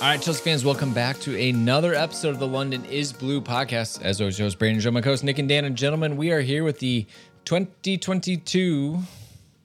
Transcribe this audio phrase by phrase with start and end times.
[0.00, 4.00] All right, Chelsea fans, welcome back to another episode of the London is Blue podcast.
[4.00, 6.64] As always, host Brandon Joe, my host Nick and Dan, and gentlemen, we are here
[6.64, 7.06] with the
[7.44, 8.98] 2022,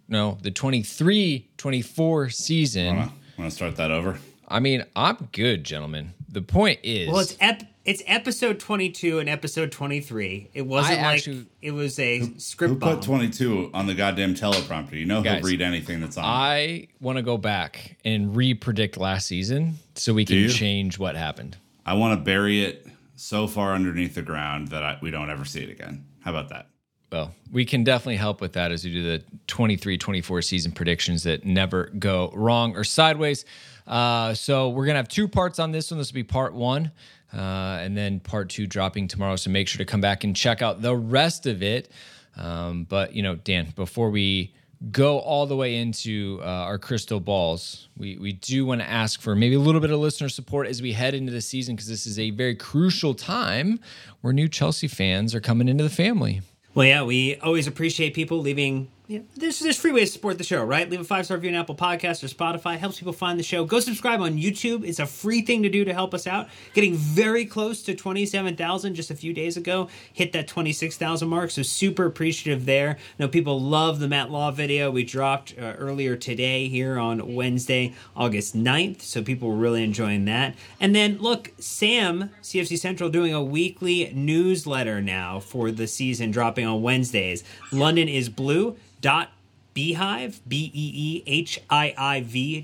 [0.09, 2.97] no, the 23-24 season.
[2.97, 4.17] Want to start that over?
[4.49, 6.13] I mean, I'm good, gentlemen.
[6.27, 10.49] The point is, Well, it's ep- it's episode 22 and episode 23.
[10.53, 12.95] It wasn't I like actually- it was a script Who bomb.
[12.95, 14.93] put 22 on the goddamn teleprompter?
[14.93, 16.25] You know Guys, he'll read anything that's on.
[16.25, 21.57] I want to go back and re-predict last season so we can change what happened.
[21.85, 25.45] I want to bury it so far underneath the ground that I, we don't ever
[25.45, 26.05] see it again.
[26.21, 26.67] How about that?
[27.11, 31.23] Well, we can definitely help with that as we do the 23 24 season predictions
[31.23, 33.45] that never go wrong or sideways.
[33.87, 35.99] Uh, so, we're going to have two parts on this one.
[35.99, 36.91] This will be part one,
[37.35, 39.35] uh, and then part two dropping tomorrow.
[39.35, 41.91] So, make sure to come back and check out the rest of it.
[42.37, 44.53] Um, but, you know, Dan, before we
[44.91, 49.21] go all the way into uh, our crystal balls, we, we do want to ask
[49.21, 51.87] for maybe a little bit of listener support as we head into the season because
[51.87, 53.79] this is a very crucial time
[54.21, 56.41] where new Chelsea fans are coming into the family.
[56.73, 58.89] Well, yeah, we always appreciate people leaving.
[59.07, 60.89] Know, there's there's free ways to support the show, right?
[60.89, 62.77] Leave a five star review on Apple Podcasts or Spotify.
[62.77, 63.63] Helps people find the show.
[63.63, 64.83] Go subscribe on YouTube.
[64.83, 66.47] It's a free thing to do to help us out.
[66.73, 69.89] Getting very close to twenty seven thousand just a few days ago.
[70.11, 71.51] Hit that twenty six thousand mark.
[71.51, 72.97] So super appreciative there.
[72.99, 77.35] I know people love the Matt Law video we dropped uh, earlier today here on
[77.35, 79.01] Wednesday, August 9th.
[79.01, 80.55] So people were really enjoying that.
[80.79, 86.65] And then look, Sam CFC Central doing a weekly newsletter now for the season, dropping
[86.65, 87.43] on Wednesdays.
[87.71, 89.29] London is blue dot
[89.75, 91.55] beehive b-e-e-h-i-i-v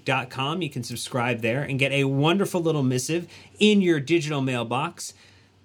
[0.06, 3.28] dot com you can subscribe there and get a wonderful little missive
[3.60, 5.14] in your digital mailbox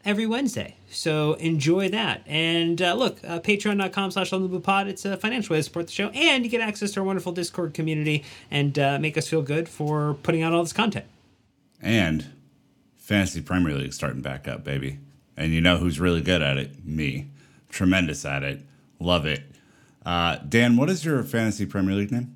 [0.04, 4.30] every wednesday so enjoy that and uh, look uh, patreon.com slash
[4.62, 7.06] pod it's a financial way to support the show and you get access to our
[7.06, 11.06] wonderful discord community and uh, make us feel good for putting out all this content
[11.80, 12.26] And
[12.96, 14.98] Fantasy Premier League starting back up, baby.
[15.36, 16.84] And you know who's really good at it?
[16.84, 17.28] Me.
[17.68, 18.62] Tremendous at it.
[18.98, 19.44] Love it.
[20.06, 22.32] Uh, Dan, what is your Fantasy Premier League name?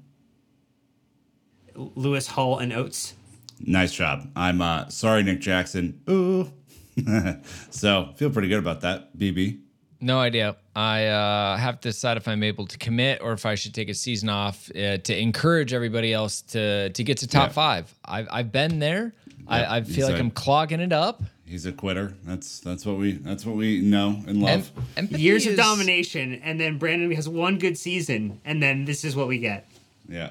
[1.95, 3.15] lewis hall and oates
[3.63, 4.31] Nice job.
[4.35, 6.01] I'm uh, sorry, Nick Jackson.
[6.09, 6.51] Ooh.
[7.71, 9.61] so feel pretty good about that, BB.
[10.01, 10.57] No idea.
[10.75, 13.91] I uh, have to decide if I'm able to commit or if I should take
[13.91, 17.53] a season off uh, to encourage everybody else to to get to top Yeah.
[17.53, 17.95] five.
[18.03, 19.15] I've, I've been there.
[19.51, 21.23] I, I feel he's like a- I'm clogging it up.
[21.45, 22.15] He's a quitter.
[22.25, 24.71] That's that's what we that's what we know and love.
[24.97, 29.17] empathy years of domination and then brandon has one good season and then this is
[29.17, 29.67] what we get
[30.09, 30.31] yeah.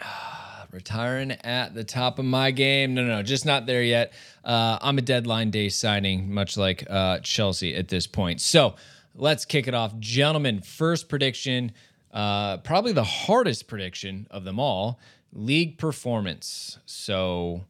[0.70, 2.94] Retiring at the top of my game.
[2.94, 4.12] No, no, no, just not there yet.
[4.44, 8.40] Uh, I'm a deadline day signing, much like uh, Chelsea at this point.
[8.40, 8.74] So
[9.14, 9.96] let's kick it off.
[10.00, 11.70] Gentlemen, first prediction,
[12.12, 14.98] uh, probably the hardest prediction of them all
[15.32, 16.78] league performance.
[16.86, 17.62] So,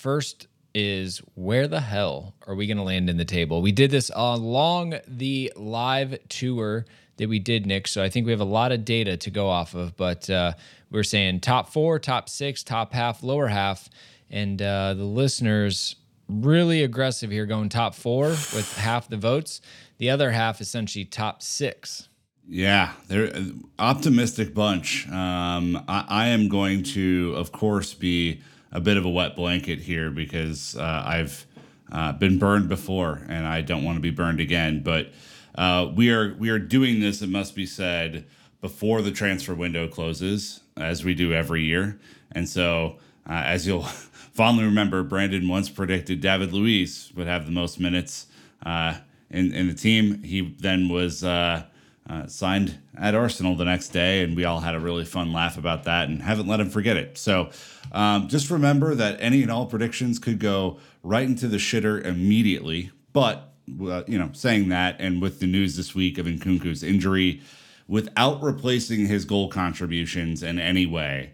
[0.00, 3.60] first is where the hell are we going to land in the table?
[3.60, 6.86] We did this along the live tour
[7.18, 7.86] that we did, Nick.
[7.86, 9.96] So I think we have a lot of data to go off of.
[9.96, 10.52] But uh,
[10.90, 13.90] we're saying top four, top six, top half, lower half,
[14.30, 15.96] and uh, the listeners
[16.28, 19.60] really aggressive here, going top four with half the votes.
[19.98, 22.08] The other half essentially top six.
[22.48, 23.30] Yeah, they're
[23.78, 25.06] optimistic bunch.
[25.08, 28.40] Um, I, I am going to, of course, be
[28.72, 31.46] a bit of a wet blanket here because uh, I've
[31.90, 34.82] uh, been burned before and I don't want to be burned again.
[34.82, 35.12] But
[35.54, 37.22] uh, we are we are doing this.
[37.22, 38.26] It must be said
[38.60, 41.98] before the transfer window closes, as we do every year.
[42.32, 42.98] And so,
[43.28, 48.26] uh, as you'll fondly remember, Brandon once predicted David Luiz would have the most minutes
[48.64, 48.98] uh,
[49.30, 50.22] in in the team.
[50.22, 51.24] He then was.
[51.24, 51.64] Uh,
[52.10, 55.56] uh, signed at Arsenal the next day, and we all had a really fun laugh
[55.56, 57.16] about that and haven't let him forget it.
[57.16, 57.50] So
[57.92, 62.90] um, just remember that any and all predictions could go right into the shitter immediately.
[63.12, 67.42] But, uh, you know, saying that, and with the news this week of Nkunku's injury,
[67.86, 71.32] without replacing his goal contributions in any way,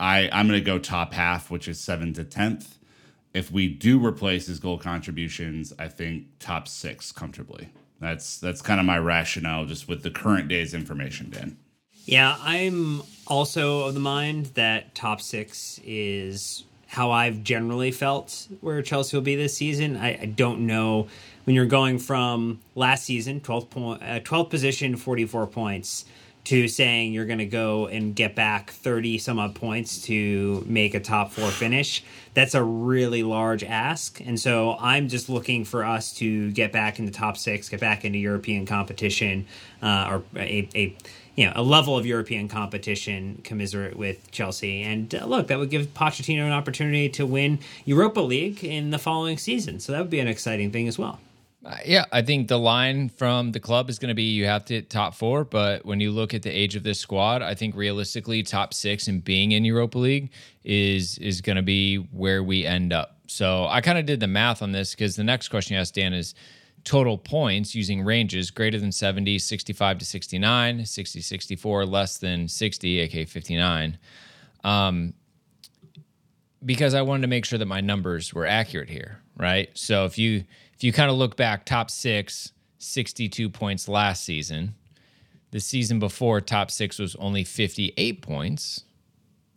[0.00, 2.76] I, I'm going to go top half, which is 7th to 10th.
[3.34, 7.68] If we do replace his goal contributions, I think top six comfortably.
[8.00, 11.56] That's that's kind of my rationale, just with the current day's information, Dan.
[12.04, 18.80] Yeah, I'm also of the mind that top six is how I've generally felt where
[18.80, 19.96] Chelsea will be this season.
[19.96, 21.06] I, I don't know
[21.44, 26.06] when you're going from last season, 12th, point, uh, 12th position, 44 points,
[26.48, 30.94] to saying you're going to go and get back 30 some odd points to make
[30.94, 32.02] a top four finish.
[32.32, 34.18] That's a really large ask.
[34.22, 38.06] And so I'm just looking for us to get back into top six, get back
[38.06, 39.46] into European competition,
[39.82, 40.96] uh, or a, a
[41.34, 44.82] you know a level of European competition commiserate with Chelsea.
[44.82, 48.98] And uh, look, that would give Pochettino an opportunity to win Europa League in the
[48.98, 49.80] following season.
[49.80, 51.20] So that would be an exciting thing as well.
[51.68, 54.64] Uh, yeah, I think the line from the club is going to be you have
[54.66, 55.44] to hit top four.
[55.44, 59.06] But when you look at the age of this squad, I think realistically, top six
[59.06, 60.30] and being in Europa League
[60.64, 63.18] is is going to be where we end up.
[63.26, 65.94] So I kind of did the math on this because the next question you asked
[65.94, 66.34] Dan is
[66.84, 73.00] total points using ranges greater than 70, 65 to 69, 60, 64, less than 60,
[73.00, 73.98] aka 59.
[74.64, 75.12] Um,
[76.64, 79.68] because I wanted to make sure that my numbers were accurate here, right?
[79.74, 80.44] So if you
[80.78, 84.76] if you kind of look back, top six, 62 points last season.
[85.50, 88.84] The season before, top six was only 58 points.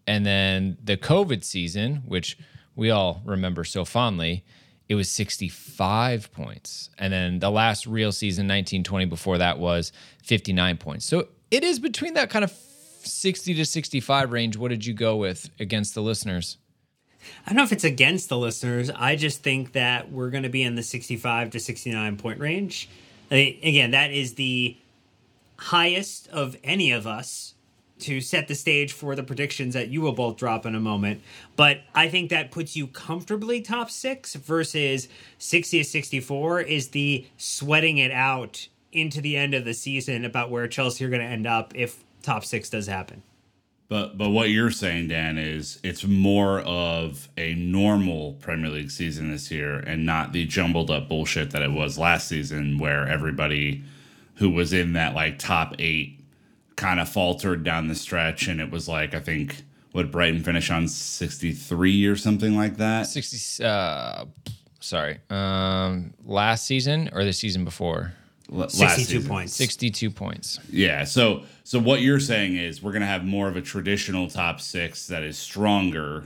[0.07, 2.39] And then the COVID season, which
[2.75, 4.43] we all remember so fondly,
[4.89, 6.89] it was 65 points.
[6.97, 9.91] And then the last real season, 1920, before that was
[10.23, 11.05] 59 points.
[11.05, 14.57] So it is between that kind of 60 to 65 range.
[14.57, 16.57] What did you go with against the listeners?
[17.45, 18.89] I don't know if it's against the listeners.
[18.89, 22.89] I just think that we're going to be in the 65 to 69 point range.
[23.29, 24.77] again, that is the
[25.57, 27.53] highest of any of us
[27.99, 31.21] to set the stage for the predictions that you will both drop in a moment.
[31.55, 35.07] But I think that puts you comfortably top six versus
[35.37, 40.49] 60 to 64 is the sweating it out into the end of the season about
[40.49, 43.21] where Chelsea are going to end up if top six does happen.
[43.91, 49.29] But but what you're saying, Dan, is it's more of a normal Premier League season
[49.31, 53.83] this year, and not the jumbled up bullshit that it was last season, where everybody
[54.35, 56.21] who was in that like top eight
[56.77, 59.61] kind of faltered down the stretch, and it was like I think
[59.91, 63.07] would Brighton finish on 63 or something like that?
[63.07, 63.61] 60.
[63.61, 64.23] Uh,
[64.79, 68.13] sorry, um, last season or the season before?
[68.51, 69.29] 62 season.
[69.29, 69.53] points.
[69.53, 70.59] 62 points.
[70.69, 71.03] Yeah.
[71.05, 74.59] So so what you're saying is we're going to have more of a traditional top
[74.59, 76.25] 6 that is stronger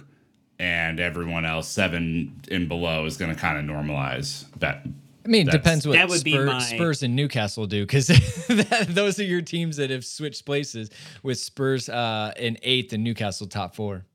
[0.58, 4.86] and everyone else 7 and below is going to kind of normalize that
[5.24, 6.60] I mean, it depends what Spurs, my...
[6.60, 8.08] Spurs, and Newcastle do because
[8.88, 10.92] those are your teams that have switched places
[11.24, 14.06] with Spurs uh, in eighth and Newcastle top four.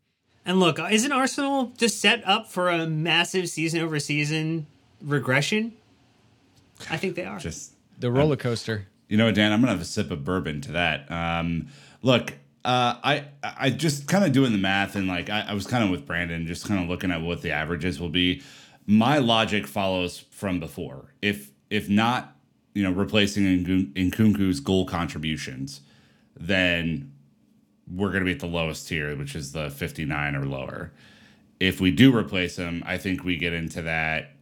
[0.46, 4.68] And look, isn't Arsenal just set up for a massive season over season
[5.02, 5.72] regression?
[6.88, 7.40] I think they are.
[7.40, 8.86] Just the roller coaster.
[9.08, 11.10] You know, Dan, I'm gonna have a sip of bourbon to that.
[11.10, 11.68] Um,
[12.02, 12.32] look,
[12.64, 15.84] uh, I I just kind of doing the math and like I, I was kind
[15.84, 18.42] of with Brandon, just kind of looking at what the averages will be.
[18.86, 21.14] My logic follows from before.
[21.22, 22.36] If if not,
[22.74, 25.80] you know, replacing Nkunku's goal contributions,
[26.36, 27.12] then
[27.90, 30.92] we're to be at the lowest tier, which is the 59 or lower.
[31.58, 34.32] If we do replace him, I think we get into that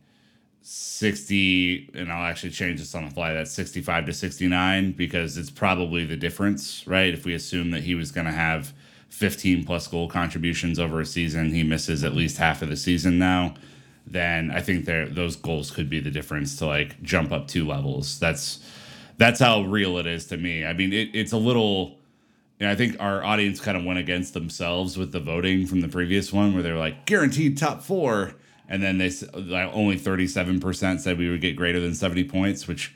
[0.70, 5.48] 60 and I'll actually change this on the fly that's 65 to 69 because it's
[5.48, 7.14] probably the difference, right?
[7.14, 8.74] If we assume that he was going to have
[9.08, 13.18] 15 plus goal contributions over a season, he misses at least half of the season
[13.18, 13.54] now,
[14.06, 17.66] then I think there those goals could be the difference to like jump up two
[17.66, 18.18] levels.
[18.18, 18.58] That's
[19.16, 20.66] that's how real it is to me.
[20.66, 21.96] I mean, it, it's a little
[22.60, 26.30] I think our audience kind of went against themselves with the voting from the previous
[26.30, 28.34] one where they're like guaranteed top 4
[28.68, 32.94] and then they like, only 37% said we would get greater than 70 points which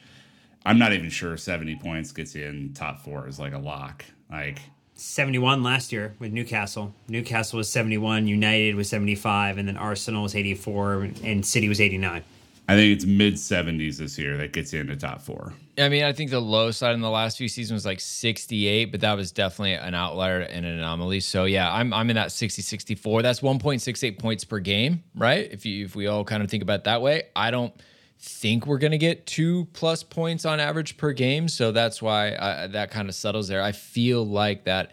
[0.65, 4.05] i'm not even sure 70 points gets you in top four is like a lock.
[4.31, 4.61] Like
[4.95, 6.95] 71 last year with newcastle.
[7.09, 12.23] Newcastle was 71 united was 75 and then arsenal was 84 and city was 89
[12.69, 15.53] I think it's mid 70s this year that gets you into top four.
[15.79, 18.93] I mean, I think the low side in the last few seasons was like 68,
[18.93, 21.21] but that was definitely an outlier and an anomaly.
[21.21, 23.23] So yeah, I'm I'm in that 60 64.
[23.23, 25.49] That's 1.68 points per game, right?
[25.51, 27.75] If you if we all kind of think about that way, I don't
[28.23, 31.49] think we're going to get two plus points on average per game.
[31.49, 33.61] So that's why I, that kind of settles there.
[33.61, 34.93] I feel like that,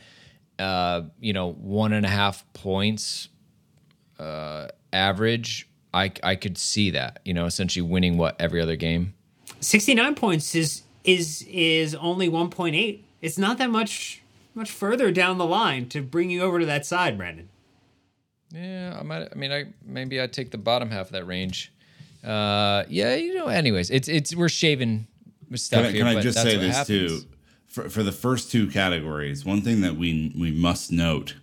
[0.57, 3.29] uh, you know, one and a half points
[4.17, 9.13] uh, average I I could see that, you know, essentially winning what every other game.
[9.59, 12.99] 69 points is is is only 1.8.
[13.21, 14.21] It's not that much
[14.55, 17.49] much further down the line to bring you over to that side, Brandon.
[18.51, 21.71] Yeah, I might I mean I maybe I'd take the bottom half of that range.
[22.23, 25.07] Uh yeah, you know, anyways, it's it's we're shaving
[25.55, 27.23] stuff can I, here, can I just say this happens.
[27.23, 27.27] too?
[27.67, 31.35] For for the first two categories, one thing that we we must note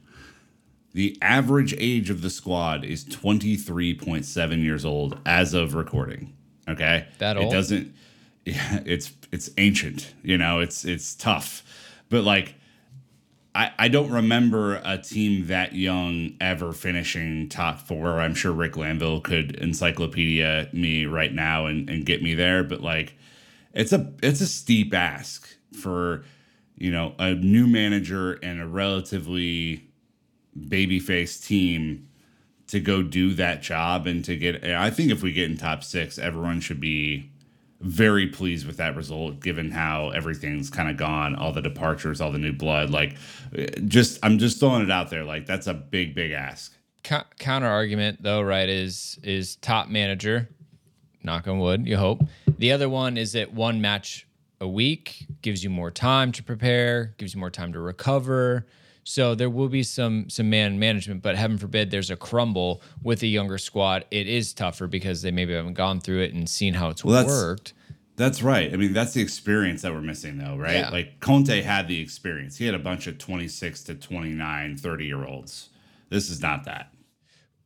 [0.97, 6.33] the average age of the squad is 23.7 years old as of recording.
[6.67, 7.07] Okay?
[7.19, 7.53] That old?
[7.53, 7.95] It doesn't
[8.47, 11.62] yeah, it's it's ancient, you know, it's it's tough.
[12.09, 12.55] But like
[13.55, 18.19] I, I don't remember a team that young ever finishing top four.
[18.19, 22.81] I'm sure Rick Glanvill could encyclopedia me right now and, and get me there, but
[22.81, 23.19] like
[23.75, 25.47] it's a it's a steep ask
[25.79, 26.25] for
[26.79, 29.86] you know, a new manager and a relatively
[30.59, 32.09] babyface team
[32.69, 34.65] to go do that job and to get.
[34.65, 37.31] I think if we get in top six, everyone should be
[37.81, 42.33] very pleased with that result given how everything's kind of gone all the departures all
[42.33, 43.17] the new blood like
[43.87, 48.23] just i'm just throwing it out there like that's a big big ask counter argument
[48.23, 50.49] though right is is top manager
[51.23, 52.23] knock on wood you hope
[52.59, 54.27] the other one is that one match
[54.61, 58.67] a week gives you more time to prepare gives you more time to recover
[59.09, 63.23] so there will be some some man management, but heaven forbid there's a crumble with
[63.23, 64.05] a younger squad.
[64.11, 67.15] It is tougher because they maybe haven't gone through it and seen how it's well,
[67.15, 67.73] that's, worked.
[68.17, 68.73] That's right.
[68.73, 70.79] I mean, that's the experience that we're missing though, right?
[70.79, 70.91] Yeah.
[70.91, 72.57] Like Conte had the experience.
[72.57, 75.69] He had a bunch of 26 to 29, 30 year olds.
[76.11, 76.93] This is not that.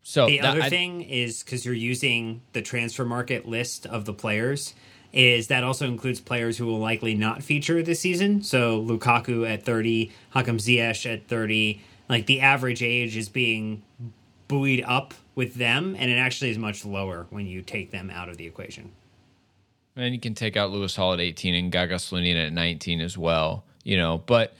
[0.02, 4.12] So the that, other I, thing is because you're using the Transfermarkt list of the
[4.12, 4.74] players
[5.12, 8.42] is that also includes players who will likely not feature this season.
[8.42, 11.82] So Lukaku at 30, Hakim Ziyech at 30.
[12.08, 13.82] Like the average age is being
[14.48, 18.28] buoyed up with them, and it actually is much lower when you take them out
[18.28, 18.90] of the equation.
[19.96, 23.16] And you can take out Lewis Hall at 18 and Gaga Slonina at 19 as
[23.16, 24.54] well, you know, but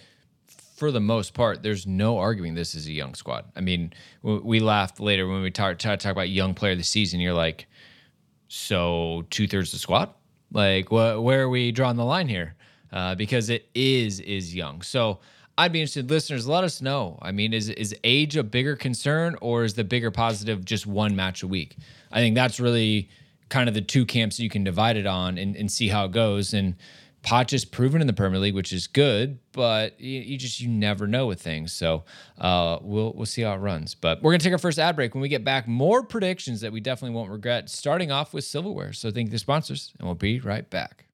[0.81, 3.45] for the most part, there's no arguing this is a young squad.
[3.55, 3.93] I mean,
[4.23, 7.21] we laughed later when we talk, talk, talk about young player of the season.
[7.21, 7.67] You're like,
[8.49, 10.15] so two thirds of the squad?
[10.53, 12.55] Like, wh- where are we drawing the line here?
[12.93, 14.83] Uh, because it is is young.
[14.83, 15.21] So
[15.57, 16.49] I'd be interested, listeners.
[16.49, 17.19] Let us know.
[17.23, 21.15] I mean, is is age a bigger concern, or is the bigger positive just one
[21.15, 21.77] match a week?
[22.11, 23.09] I think that's really
[23.49, 26.13] kind of the two camps you can divide it on and, and see how it
[26.13, 26.55] goes.
[26.55, 26.77] And
[27.23, 30.69] Poch is proven in the Premier League, which is good, but you, you just you
[30.69, 31.73] never know with things.
[31.73, 32.05] So
[32.39, 33.95] uh, we'll we'll see how it runs.
[33.95, 35.15] But we're gonna take our first ad break.
[35.15, 37.69] When we get back, more predictions that we definitely won't regret.
[37.69, 38.93] Starting off with silverware.
[38.93, 41.07] So thank the sponsors, and we'll be right back.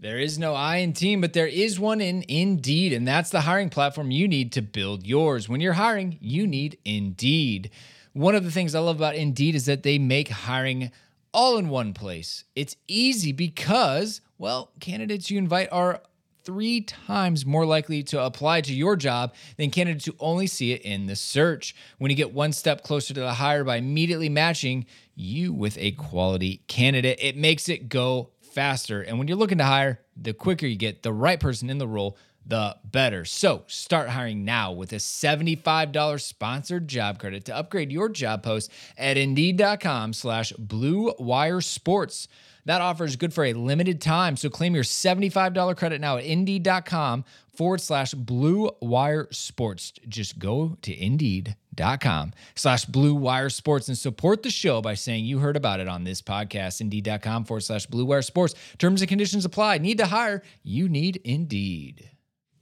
[0.00, 3.42] There is no I in team, but there is one in Indeed, and that's the
[3.42, 5.48] hiring platform you need to build yours.
[5.48, 7.70] When you're hiring, you need Indeed.
[8.12, 10.90] One of the things I love about Indeed is that they make hiring
[11.34, 12.44] all in one place.
[12.54, 16.00] It's easy because, well, candidates you invite are
[16.44, 20.82] three times more likely to apply to your job than candidates who only see it
[20.82, 21.74] in the search.
[21.98, 25.92] When you get one step closer to the hire by immediately matching you with a
[25.92, 29.02] quality candidate, it makes it go faster.
[29.02, 31.88] And when you're looking to hire, the quicker you get the right person in the
[31.88, 33.24] role, the better.
[33.24, 38.70] So start hiring now with a $75 sponsored job credit to upgrade your job post
[38.96, 42.28] at indeed.com slash blue wire sports.
[42.66, 44.36] That offer is good for a limited time.
[44.36, 47.24] So claim your $75 credit now at indeed.com
[47.54, 49.92] forward slash blue wire sports.
[50.08, 55.38] Just go to indeed.com slash blue wire sports and support the show by saying you
[55.38, 56.80] heard about it on this podcast.
[56.80, 58.54] Indeed.com forward slash blue wire sports.
[58.78, 59.78] Terms and conditions apply.
[59.78, 60.42] Need to hire?
[60.62, 62.10] You need Indeed.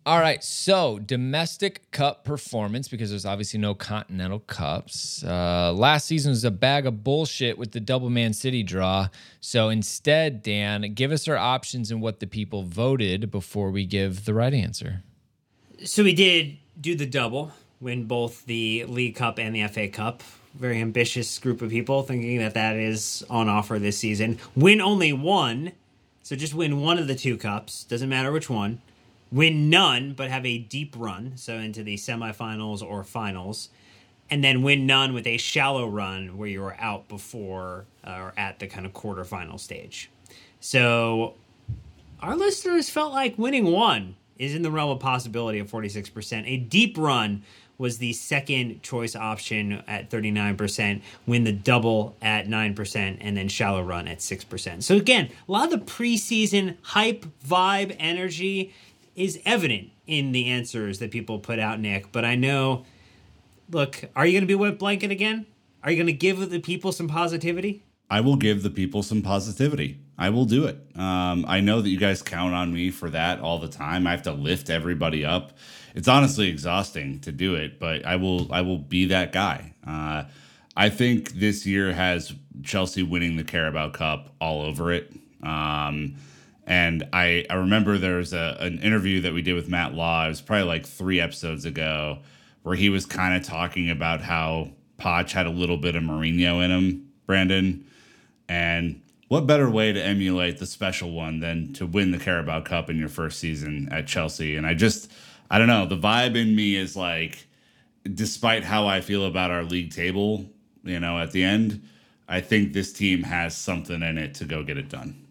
[0.05, 5.23] All right, so domestic cup performance because there's obviously no continental cups.
[5.23, 9.11] Uh, last season was a bag of bullshit with the double Man City draw.
[9.41, 14.25] So instead, Dan, give us our options and what the people voted before we give
[14.25, 15.05] the right answer.
[15.85, 20.25] So we did do the double, win both the League Cup and the FA Cup.
[20.57, 24.41] Very ambitious group of people thinking that that is on offer this season.
[24.57, 25.71] Win only one,
[26.25, 27.85] so just win one of the two cups.
[27.85, 28.81] Doesn't matter which one
[29.33, 33.71] win none but have a deep run, so into the semifinals or finals,
[34.31, 38.35] and then win none with a shallow run where you are out before uh, or
[38.37, 40.11] at the kind of quarterfinal stage.
[40.61, 41.35] So
[42.21, 46.45] our listeners felt like winning one is in the realm of possibility of 46%.
[46.47, 47.43] A deep run
[47.79, 53.83] was the second choice option at 39%, win the double at 9%, and then shallow
[53.83, 54.83] run at 6%.
[54.83, 58.73] So, again, a lot of the preseason hype, vibe, energy
[59.15, 62.13] is evident in the answers that people put out, Nick.
[62.13, 62.85] But I know,
[63.71, 65.47] look, are you going to be wet blanket again?
[65.83, 67.83] Are you going to give the people some positivity?
[68.09, 69.99] I will give the people some positivity.
[70.19, 70.79] I will do it.
[70.97, 74.07] Um, I know that you guys count on me for that all the time.
[74.07, 75.57] I have to lift everybody up.
[75.95, 78.53] It's honestly exhausting to do it, but I will.
[78.53, 79.75] I will be that guy.
[79.87, 80.25] Uh,
[80.77, 85.13] I think this year has Chelsea winning the Carabao Cup all over it.
[85.43, 86.17] Um,
[86.73, 90.25] and I, I remember there was a, an interview that we did with Matt Law.
[90.25, 92.21] It was probably like three episodes ago,
[92.63, 96.65] where he was kind of talking about how Poch had a little bit of Mourinho
[96.65, 97.85] in him, Brandon.
[98.49, 102.89] And what better way to emulate the special one than to win the Carabao Cup
[102.89, 104.57] in your first season at Chelsea?
[104.57, 105.11] And I just,
[105.51, 107.49] I don't know, the vibe in me is like,
[108.15, 110.47] despite how I feel about our league table,
[110.85, 111.87] you know, at the end,
[112.27, 115.22] I think this team has something in it to go get it done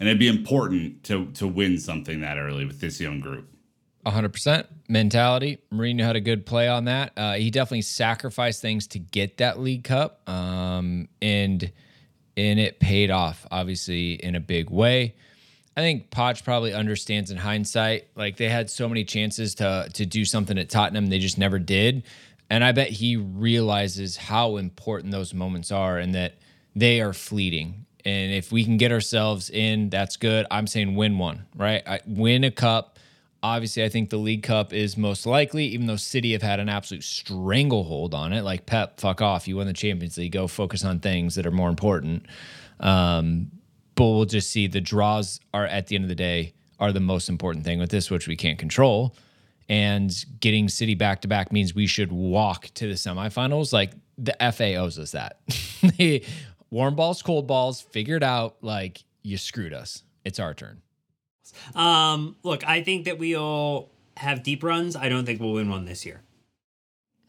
[0.00, 3.46] and it'd be important to to win something that early with this young group.
[4.06, 5.58] 100% mentality.
[5.70, 7.12] Mourinho had a good play on that.
[7.18, 11.70] Uh, he definitely sacrificed things to get that League Cup, um, and
[12.36, 15.14] and it paid off, obviously, in a big way.
[15.76, 20.06] I think Poch probably understands in hindsight, like they had so many chances to to
[20.06, 22.04] do something at Tottenham, they just never did.
[22.48, 26.34] And I bet he realizes how important those moments are and that
[26.74, 27.86] they are fleeting.
[28.04, 30.46] And if we can get ourselves in, that's good.
[30.50, 31.82] I'm saying win one, right?
[31.86, 32.98] I, win a cup
[33.42, 36.68] Obviously, I think the League Cup is most likely, even though City have had an
[36.68, 38.42] absolute stranglehold on it.
[38.42, 39.48] Like Pep, fuck off.
[39.48, 40.32] You won the Champions League.
[40.32, 42.26] Go focus on things that are more important.
[42.80, 43.50] Um,
[43.94, 47.00] but we'll just see the draws are at the end of the day are the
[47.00, 49.16] most important thing with this, which we can't control.
[49.70, 53.72] And getting City back to back means we should walk to the semifinals.
[53.72, 55.40] Like the FA owes us that.
[56.70, 58.56] warm balls, cold balls, figured out.
[58.62, 60.02] Like you screwed us.
[60.24, 60.82] It's our turn.
[61.74, 64.96] Um, look, I think that we'll have deep runs.
[64.96, 66.22] I don't think we'll win one this year.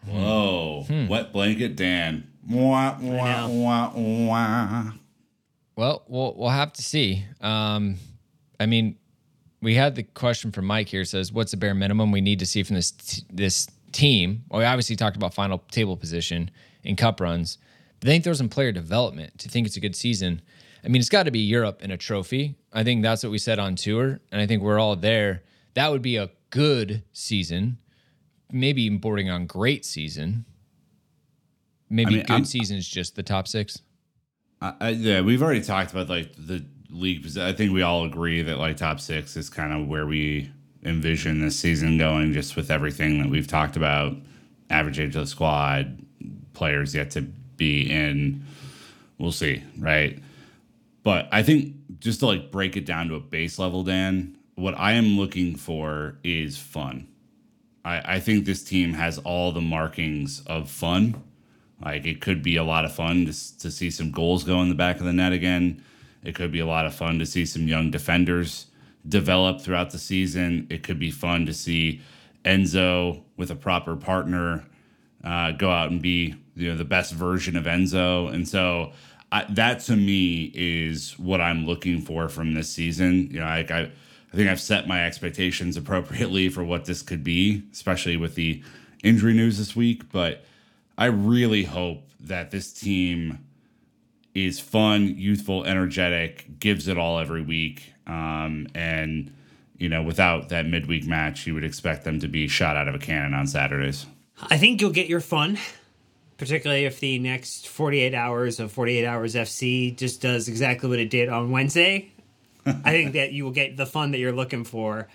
[0.06, 0.84] Whoa.
[0.88, 1.08] Hmm.
[1.08, 2.28] Wet blanket Dan.
[2.50, 4.92] Wah, wah, wah, wah.
[5.76, 7.26] Well, we'll we'll have to see.
[7.40, 7.98] Um,
[8.60, 8.98] I mean,
[9.62, 12.46] we had the question from Mike here says, "What's the bare minimum we need to
[12.46, 16.50] see from this t- this team?" Well, we obviously talked about final table position
[16.84, 17.58] in cup runs.
[18.04, 20.42] I think there's some player development to think it's a good season.
[20.84, 22.56] I mean, it's got to be Europe and a trophy.
[22.74, 25.44] I think that's what we said on tour, and I think we're all there.
[25.76, 27.78] That would be a good season,
[28.52, 30.46] maybe even bordering on great season.
[31.90, 33.82] Maybe I mean, good I'm, season is just the top six.
[34.62, 37.38] I, I, yeah, we've already talked about like the league.
[37.38, 40.52] I think we all agree that like top six is kind of where we
[40.84, 44.14] envision this season going, just with everything that we've talked about.
[44.70, 46.00] Average age of the squad,
[46.54, 47.28] players yet to
[47.62, 48.44] be in.
[49.20, 50.18] We'll see, right?
[51.04, 54.74] But I think just to like break it down to a base level, Dan, what
[54.80, 57.08] I am looking for is fun.
[57.86, 61.22] I, I think this team has all the markings of fun.
[61.86, 64.70] Like it could be a lot of fun to, to see some goals go in
[64.70, 65.84] the back of the net again.
[66.24, 68.66] It could be a lot of fun to see some young defenders
[69.08, 70.66] develop throughout the season.
[70.72, 72.02] It could be fun to see
[72.44, 74.64] Enzo with a proper partner
[75.24, 78.34] uh, go out and be you know the best version of Enzo.
[78.34, 78.92] And so
[79.32, 83.30] I, that to me is what I'm looking for from this season.
[83.32, 83.92] You know, like I,
[84.34, 88.64] I think I've set my expectations appropriately for what this could be, especially with the
[89.04, 90.12] injury news this week.
[90.12, 90.44] But
[90.98, 93.40] I really hope that this team
[94.34, 97.94] is fun, youthful, energetic, gives it all every week.
[98.08, 99.34] Um, and,
[99.78, 102.96] you know, without that midweek match, you would expect them to be shot out of
[102.96, 104.06] a cannon on Saturdays.
[104.50, 105.58] I think you'll get your fun
[106.42, 111.12] particularly if the next 48 hours of 48 hours FC just does exactly what it
[111.12, 112.12] did on Wednesday.
[112.66, 115.08] I think that you will get the fun that you're looking for.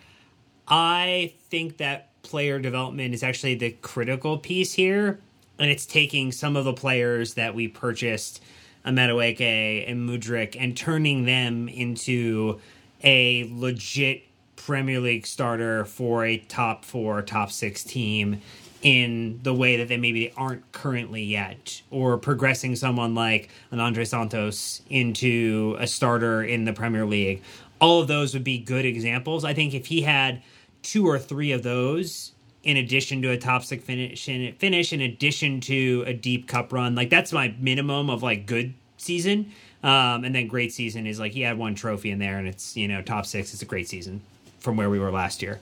[0.69, 5.19] I think that player development is actually the critical piece here,
[5.59, 8.41] and it's taking some of the players that we purchased,
[8.87, 12.61] Madueke and Mudryk, and turning them into
[13.03, 14.23] a legit
[14.55, 18.41] Premier League starter for a top four, top six team
[18.83, 24.05] in the way that they maybe aren't currently yet, or progressing someone like an Andrey
[24.05, 27.43] Santos into a starter in the Premier League.
[27.81, 29.45] All of those would be good examples.
[29.45, 30.43] I think if he had
[30.83, 35.01] two or three of those in addition to a top six finish in, finish in
[35.01, 39.53] addition to a deep cup run, like that's my minimum of like good season.
[39.83, 42.77] Um, and then great season is like he had one trophy in there and it's,
[42.77, 43.53] you know, top six.
[43.53, 44.21] It's a great season
[44.59, 45.61] from where we were last year.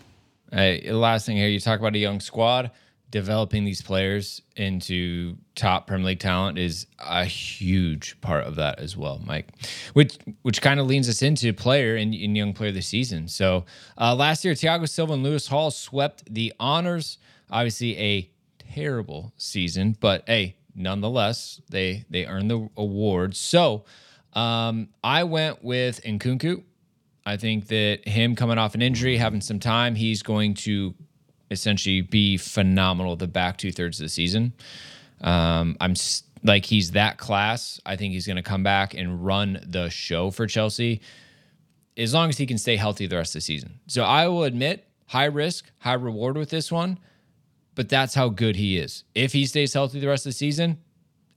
[0.50, 2.70] Hey, last thing here, you talk about a young squad
[3.14, 8.96] developing these players into top Premier League talent is a huge part of that as
[8.96, 9.46] well, Mike.
[9.92, 13.28] Which which kind of leans us into player and, and young player of the season.
[13.28, 17.18] So uh, last year, Thiago Silva and Lewis Hall swept the honors.
[17.52, 23.36] Obviously, a terrible season, but hey, nonetheless, they they earned the award.
[23.36, 23.84] So
[24.32, 26.64] um, I went with Nkunku.
[27.24, 30.96] I think that him coming off an injury, having some time, he's going to
[31.54, 34.52] essentially be phenomenal the back two thirds of the season.
[35.22, 35.94] Um, I'm
[36.42, 37.80] like he's that class.
[37.86, 41.00] I think he's going to come back and run the show for Chelsea
[41.96, 43.80] as long as he can stay healthy the rest of the season.
[43.86, 46.98] So I will admit high risk, high reward with this one,
[47.74, 49.04] but that's how good he is.
[49.14, 50.78] If he stays healthy the rest of the season,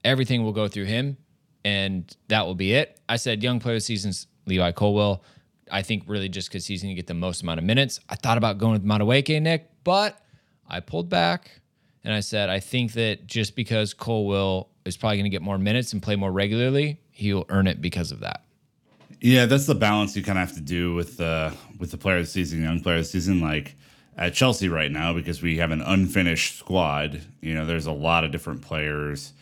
[0.04, 1.16] everything will go through him,
[1.64, 3.00] and that will be it.
[3.08, 5.22] I said young player of the season's Levi Colwill.
[5.70, 8.00] I think really just because he's going to get the most amount of minutes.
[8.08, 10.20] I thought about going with Madueke, Nick, but
[10.68, 11.60] I pulled back
[12.04, 15.58] and I said, I think that just because Colwill is probably going to get more
[15.58, 18.44] minutes and play more regularly, he'll earn it because of that.
[19.20, 22.18] Yeah, that's the balance you kind of have to do with the with the player
[22.18, 23.40] of the season, young player of the season.
[23.40, 23.74] Like,
[24.18, 27.22] at Chelsea right now because we have an unfinished squad.
[27.40, 29.32] You know, there's a lot of different players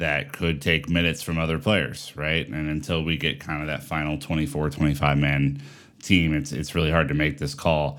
[0.00, 2.46] that could take minutes from other players, right?
[2.46, 5.62] And until we get kind of that final 24, 25 man
[6.02, 7.98] team, it's it's really hard to make this call.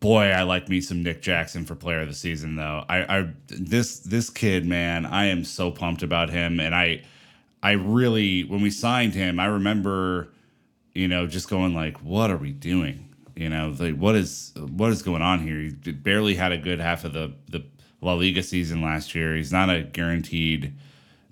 [0.00, 2.84] Boy, I like me some Nick Jackson for player of the season though.
[2.88, 7.02] I, I this this kid, man, I am so pumped about him and I
[7.62, 10.28] I really when we signed him, I remember
[10.94, 13.14] you know just going like what are we doing?
[13.34, 15.58] You know, like what is what is going on here?
[15.58, 17.64] He barely had a good half of the the
[18.00, 19.34] La Liga season last year.
[19.34, 20.74] He's not a guaranteed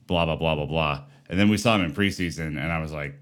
[0.07, 1.03] blah blah blah blah blah.
[1.29, 3.19] And then we saw him in preseason, and I was like,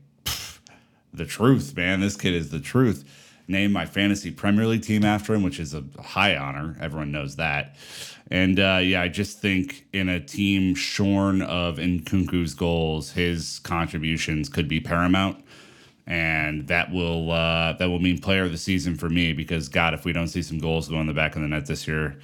[1.15, 2.01] the truth, man.
[2.01, 3.05] This kid is the truth.
[3.49, 6.77] Named my fantasy Premier League team after him, which is a high honor.
[6.81, 7.77] Everyone knows that.
[8.31, 14.49] And uh, yeah, I just think in a team shorn of Nkunku's goals, his contributions
[14.49, 15.45] could be paramount
[16.07, 19.95] and that will uh, that will mean player of the season for me because God,
[19.95, 22.19] if we don't see some goals go in the back of the net this year,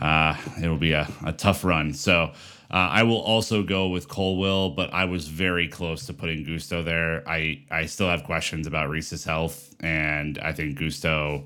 [0.00, 1.92] uh, it'll be a, a tough run.
[1.92, 2.32] So
[2.70, 6.82] uh, I will also go with Colwill, but I was very close to putting Gusto
[6.82, 7.22] there.
[7.28, 11.44] I I still have questions about Reece's health, and I think Gusto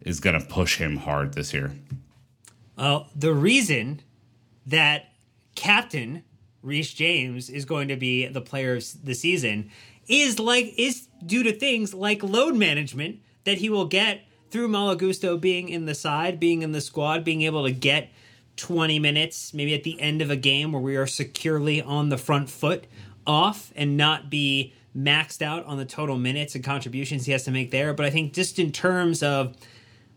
[0.00, 1.72] is going to push him hard this year.
[2.76, 4.00] Well, the reason
[4.66, 5.10] that
[5.54, 6.24] captain
[6.62, 9.70] Reece James is going to be the player of the season
[10.08, 14.22] is like is due to things like load management that he will get
[14.52, 18.10] through Malo Gusto being in the side, being in the squad, being able to get
[18.56, 22.18] 20 minutes, maybe at the end of a game where we are securely on the
[22.18, 22.84] front foot
[23.26, 27.50] off and not be maxed out on the total minutes and contributions he has to
[27.50, 27.94] make there.
[27.94, 29.56] But I think just in terms of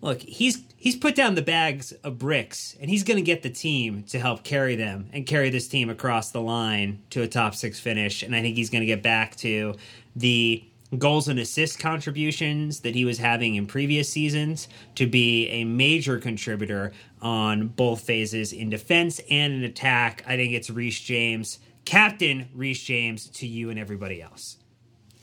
[0.02, 3.50] look, he's he's put down the bags of bricks and he's going to get the
[3.50, 7.56] team to help carry them and carry this team across the line to a top
[7.56, 9.76] 6 finish and I think he's going to get back to
[10.14, 10.64] the
[10.98, 16.20] goals and assist contributions that he was having in previous seasons to be a major
[16.20, 20.24] contributor on both phases in defense and in attack.
[20.28, 24.58] I think it's Reece James, Captain Reece James to you and everybody else.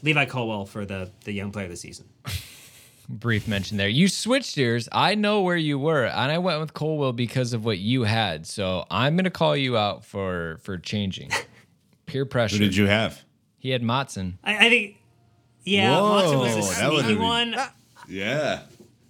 [0.02, 2.08] Levi Colwill for the the young player of the season.
[3.08, 3.88] brief mention there.
[3.88, 4.88] You switched yours.
[4.90, 8.46] I know where you were, and I went with Colwill because of what you had.
[8.46, 11.30] So I'm going to call you out for for changing.
[12.06, 12.56] Peer pressure.
[12.56, 13.22] Who did you have?
[13.58, 14.34] He had Maatsen.
[14.42, 14.96] I, I think,
[15.64, 17.56] yeah, Whoa, Maatsen was a that sneaky would've been- one.
[18.08, 18.62] Yeah.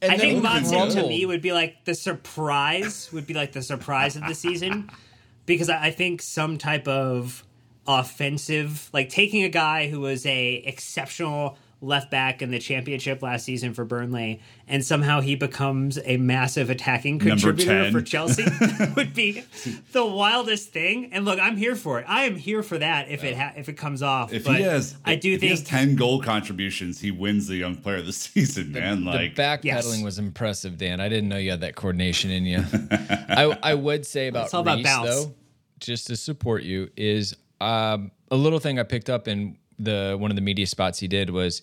[0.02, 1.08] I think then Maatsen to Rumble.
[1.08, 4.90] me would be like the surprise, would be like the surprise of the season,
[5.46, 7.44] because I, I think some type of
[7.86, 13.44] offensive, like taking a guy who was a exceptional left back in the championship last
[13.44, 18.44] season for Burnley, and somehow he becomes a massive attacking contributor for Chelsea
[18.96, 19.44] would be
[19.90, 21.12] the wildest thing.
[21.12, 22.06] And look, I'm here for it.
[22.08, 24.32] I am here for that if it ha- if it comes off.
[24.32, 27.48] If but he has, I do if he think has ten goal contributions, he wins
[27.48, 29.04] the Young Player of the Season, man.
[29.04, 30.02] like the backpedaling yes.
[30.02, 31.00] was impressive, Dan.
[31.00, 32.64] I didn't know you had that coordination in you.
[32.90, 35.08] I, I would say about It's all about bounce.
[35.08, 35.34] though,
[35.80, 40.30] just to support you, is um, a little thing I picked up in the one
[40.30, 41.62] of the media spots he did was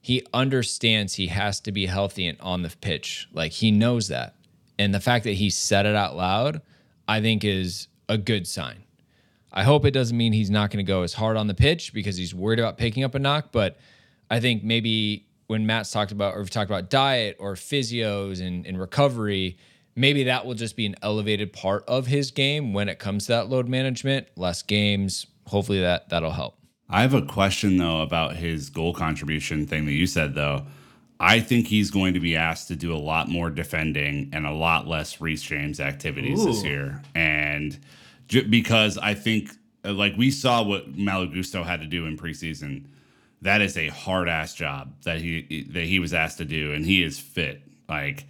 [0.00, 3.28] he understands he has to be healthy and on the pitch.
[3.32, 4.34] Like he knows that,
[4.78, 6.62] and the fact that he said it out loud,
[7.06, 8.84] I think, is a good sign.
[9.52, 11.92] I hope it doesn't mean he's not going to go as hard on the pitch
[11.92, 13.50] because he's worried about picking up a knock.
[13.50, 13.78] But
[14.30, 18.66] I think maybe when Matt's talked about or we've talked about diet or physios and,
[18.66, 19.56] and recovery,
[19.96, 23.32] maybe that will just be an elevated part of his game when it comes to
[23.32, 25.26] that load management, less games.
[25.46, 26.57] Hopefully that that'll help.
[26.90, 30.66] I have a question though about his goal contribution thing that you said though.
[31.20, 34.52] I think he's going to be asked to do a lot more defending and a
[34.52, 37.76] lot less Reece James activities this year, and
[38.28, 39.50] j- because I think
[39.84, 42.84] uh, like we saw what Malo Gusto had to do in preseason,
[43.42, 46.86] that is a hard ass job that he that he was asked to do, and
[46.86, 47.62] he is fit.
[47.88, 48.24] Like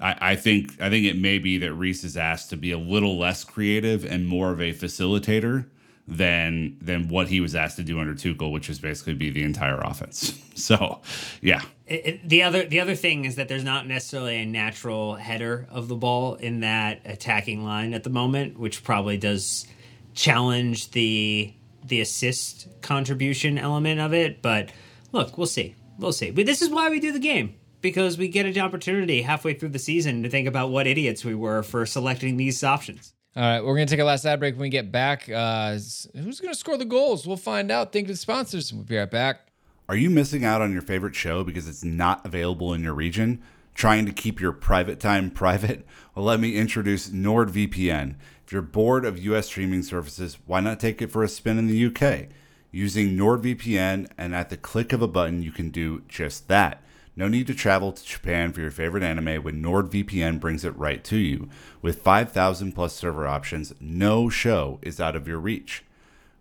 [0.00, 2.78] I, I think I think it may be that Reese is asked to be a
[2.78, 5.66] little less creative and more of a facilitator
[6.06, 9.42] than than what he was asked to do under Tuchel, which is basically be the
[9.42, 10.38] entire offense.
[10.56, 11.00] So,
[11.42, 15.16] yeah, It- it- the other the other thing is that there's not necessarily a natural
[15.16, 19.66] header of the ball in that attacking line at the moment, which probably does
[20.14, 21.52] challenge the
[21.84, 24.42] the assist contribution element of it.
[24.42, 24.70] But
[25.10, 26.30] look, we'll see, we'll see.
[26.30, 29.70] But this is why we do the game because we get an opportunity halfway through
[29.70, 33.12] the season to think about what idiots we were for selecting these options.
[33.36, 34.54] All right, we're gonna take a last ad break.
[34.54, 37.26] When we get back, uh, who's gonna score the goals?
[37.26, 37.92] We'll find out.
[37.92, 38.72] Thank you to the sponsors.
[38.72, 39.48] We'll be right back.
[39.88, 43.42] Are you missing out on your favorite show because it's not available in your region?
[43.74, 45.84] Trying to keep your private time private?
[46.14, 48.14] Well, let me introduce NordVPN.
[48.46, 51.66] If you're bored of US streaming services, why not take it for a spin in
[51.66, 52.28] the UK?
[52.70, 56.84] Using NordVPN and at the click of a button, you can do just that.
[57.16, 61.02] No need to travel to Japan for your favorite anime when NordVPN brings it right
[61.04, 61.48] to you.
[61.80, 65.84] With 5,000 plus server options, no show is out of your reach.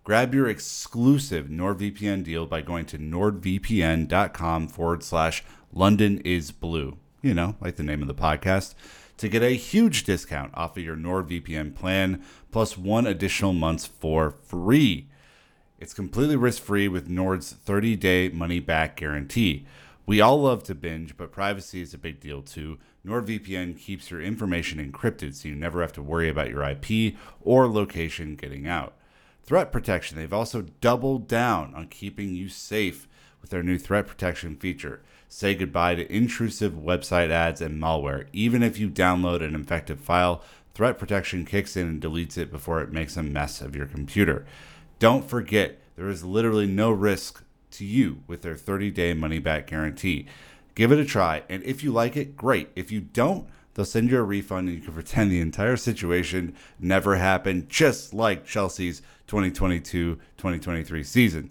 [0.03, 6.97] Grab your exclusive NordVPN deal by going to nordvpn.com forward slash London is blue.
[7.21, 8.73] You know, like the name of the podcast,
[9.17, 14.31] to get a huge discount off of your NordVPN plan plus one additional month for
[14.31, 15.07] free.
[15.79, 19.65] It's completely risk free with Nord's 30 day money back guarantee.
[20.05, 22.77] We all love to binge, but privacy is a big deal too.
[23.05, 27.69] NordVPN keeps your information encrypted so you never have to worry about your IP or
[27.69, 28.95] location getting out.
[29.43, 33.07] Threat protection, they've also doubled down on keeping you safe
[33.41, 35.01] with their new threat protection feature.
[35.29, 38.27] Say goodbye to intrusive website ads and malware.
[38.33, 42.81] Even if you download an infected file, threat protection kicks in and deletes it before
[42.81, 44.45] it makes a mess of your computer.
[44.99, 47.42] Don't forget, there is literally no risk
[47.73, 50.27] to you with their 30 day money back guarantee.
[50.75, 52.69] Give it a try, and if you like it, great.
[52.75, 56.55] If you don't, they'll send you a refund and you can pretend the entire situation
[56.79, 61.49] never happened, just like Chelsea's 2022 2023 season.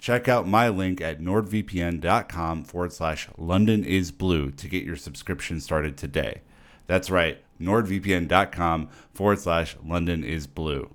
[0.00, 5.60] Check out my link at nordvpn.com forward slash London is blue to get your subscription
[5.60, 6.40] started today.
[6.88, 10.92] That's right, nordvpn.com forward slash London is blue.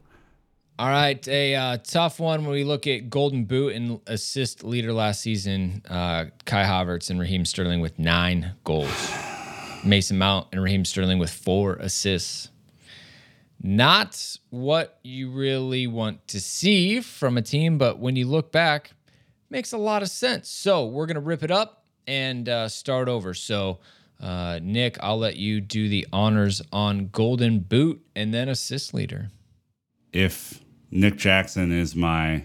[0.79, 4.93] All right, a uh, tough one when we look at Golden Boot and assist leader
[4.93, 5.81] last season.
[5.89, 9.11] Uh, Kai Havertz and Raheem Sterling with nine goals.
[9.83, 12.49] Mason Mount and Raheem Sterling with four assists.
[13.59, 18.91] Not what you really want to see from a team, but when you look back,
[19.49, 20.47] makes a lot of sense.
[20.47, 23.33] So we're gonna rip it up and uh, start over.
[23.33, 23.79] So,
[24.21, 29.31] uh, Nick, I'll let you do the honors on Golden Boot and then assist leader.
[30.13, 32.43] If Nick Jackson is my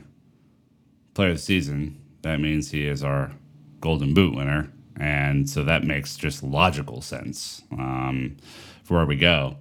[1.15, 3.33] player of the season, that means he is our
[3.81, 4.71] Golden Boot winner.
[4.99, 8.37] And so that makes just logical sense um,
[8.85, 9.57] for where we go.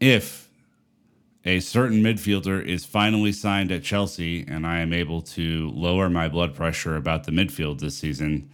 [0.00, 0.48] If
[1.44, 6.28] a certain midfielder is finally signed at Chelsea and I am able to lower my
[6.28, 8.50] blood pressure about the midfield this season,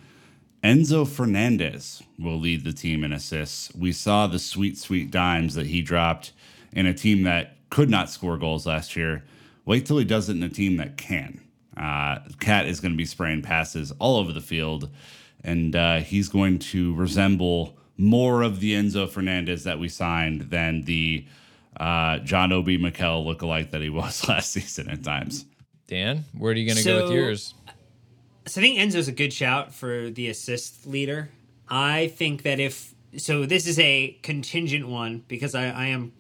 [0.63, 3.75] Enzo Fernandez will lead the team in assists.
[3.75, 6.33] We saw the sweet, sweet dimes that he dropped
[6.73, 9.25] in a team that could not score goals last year.
[9.65, 11.41] Wait till he does it in a team that can.
[11.77, 14.91] Uh, Cat is going to be spraying passes all over the field,
[15.43, 20.83] and uh, he's going to resemble more of the Enzo Fernandez that we signed than
[20.83, 21.27] the
[21.79, 25.47] uh, John Obi Mikel lookalike that he was last season at times.
[25.87, 27.55] Dan, where are you going to so, go with yours?
[28.47, 31.31] So I think Enzo's a good shout for the assist leader.
[31.69, 36.13] I think that if so, this is a contingent one because I, I am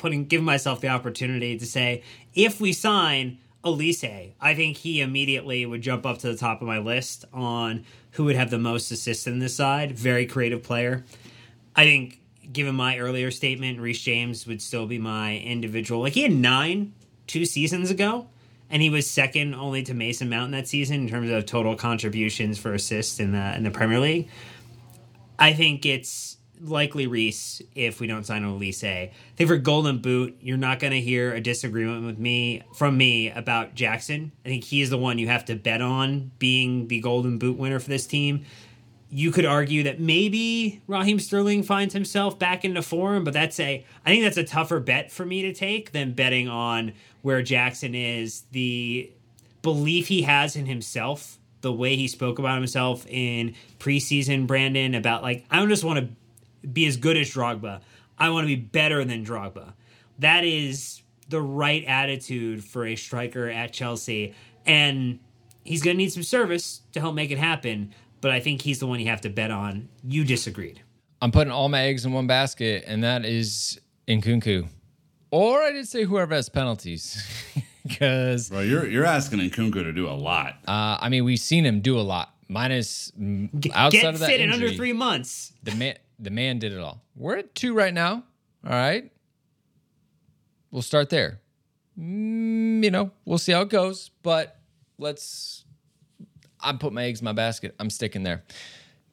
[0.00, 2.02] putting giving myself the opportunity to say
[2.34, 6.66] if we sign Olise, I think he immediately would jump up to the top of
[6.66, 9.92] my list on who would have the most assists in this side.
[9.92, 11.04] Very creative player.
[11.76, 12.18] I think,
[12.50, 16.00] given my earlier statement, Reece James would still be my individual.
[16.00, 16.94] Like he had nine
[17.26, 18.26] two seasons ago,
[18.70, 22.58] and he was second only to Mason Mount that season in terms of total contributions
[22.58, 24.28] for assists in the in the Premier League.
[25.38, 26.29] I think it's
[26.62, 28.84] likely Reece if we don't sign Olise.
[28.84, 32.96] I think for Golden Boot, you're not going to hear a disagreement with me from
[32.96, 34.32] me about Jackson.
[34.44, 37.78] I think he's the one you have to bet on being the Golden Boot winner
[37.78, 38.44] for this team.
[39.12, 43.84] You could argue that maybe Raheem Sterling finds himself back into form, but that's a
[44.06, 46.92] I think that's a tougher bet for me to take than betting on
[47.22, 49.10] where Jackson is, the
[49.62, 55.22] belief he has in himself the way he spoke about himself in preseason, Brandon, about
[55.22, 56.08] like, I don't just want to
[56.72, 57.80] be as good as Drogba.
[58.18, 59.72] I want to be better than Drogba.
[60.18, 64.34] That is the right attitude for a striker at Chelsea.
[64.66, 65.20] And
[65.64, 67.94] he's going to need some service to help make it happen.
[68.20, 69.88] But I think he's the one you have to bet on.
[70.04, 70.82] You disagreed.
[71.22, 74.68] I'm putting all my eggs in one basket, and that is Nkunku.
[75.30, 77.22] Or I did say whoever has penalties.
[77.82, 80.56] Because well, you're you're asking Nkunku to do a lot.
[80.68, 82.34] Uh, I mean, we've seen him do a lot.
[82.46, 83.10] Minus
[83.72, 85.54] outside Get of that fit injury, in under three months.
[85.62, 87.02] The man, the man did it all.
[87.16, 88.24] We're at two right now.
[88.64, 89.10] All right.
[90.70, 91.40] We'll start there.
[91.98, 94.60] Mm, you know, we'll see how it goes, but
[94.98, 95.64] let's.
[96.60, 97.74] I put my eggs in my basket.
[97.78, 98.44] I'm sticking there.